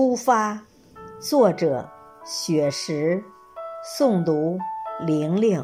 [0.00, 0.58] 出发，
[1.20, 1.86] 作者
[2.24, 3.22] 雪石，
[3.84, 4.58] 诵读
[5.04, 5.62] 玲玲。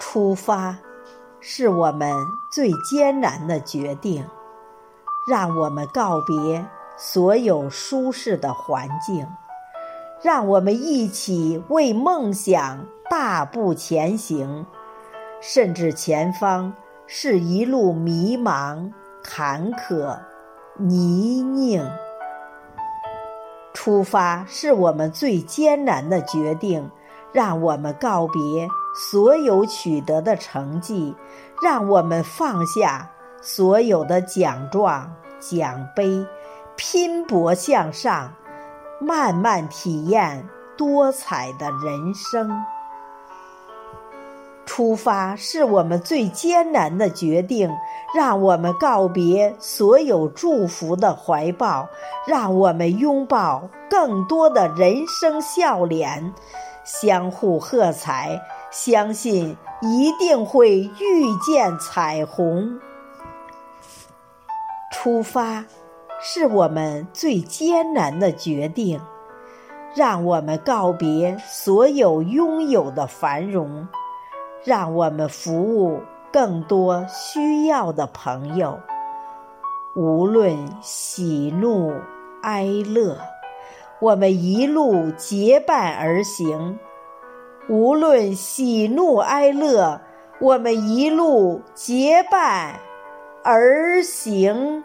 [0.00, 0.76] 出发，
[1.38, 2.12] 是我们
[2.52, 4.28] 最艰难的决定。
[5.30, 6.66] 让我们告别
[6.96, 9.24] 所有舒适的环境，
[10.20, 14.66] 让我们一起为梦想大步前行。
[15.40, 16.74] 甚至前方
[17.06, 18.92] 是一路迷茫、
[19.22, 20.18] 坎坷。
[20.80, 21.88] 泥泞，
[23.74, 26.90] 出发是我们最艰难的决定。
[27.32, 31.14] 让我们告别所有取得的成绩，
[31.62, 33.08] 让我们放下
[33.40, 35.08] 所有的奖状、
[35.38, 36.26] 奖杯，
[36.74, 38.32] 拼搏向上，
[39.00, 40.44] 慢慢体验
[40.76, 42.50] 多彩的人生。
[44.80, 47.70] 出发是我们最艰难的决定，
[48.14, 51.86] 让我们告别所有祝福的怀抱，
[52.26, 56.32] 让我们拥抱更多的人生笑脸，
[56.82, 62.80] 相互喝彩，相信一定会遇见彩虹。
[64.90, 65.62] 出发
[66.22, 68.98] 是我们最艰难的决定，
[69.94, 73.86] 让我们告别所有拥有的繁荣。
[74.62, 78.78] 让我们服务更多需要的朋友，
[79.96, 81.92] 无论喜怒
[82.42, 83.16] 哀乐，
[84.00, 86.78] 我们一路结伴而行；
[87.68, 90.00] 无论喜怒哀乐，
[90.40, 92.80] 我们一路结伴
[93.42, 94.84] 而行。